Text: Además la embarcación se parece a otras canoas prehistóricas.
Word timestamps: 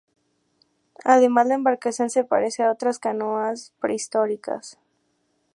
Además 1.05 1.45
la 1.45 1.53
embarcación 1.53 2.09
se 2.09 2.23
parece 2.23 2.63
a 2.63 2.71
otras 2.71 2.97
canoas 2.97 3.71
prehistóricas. 3.79 4.79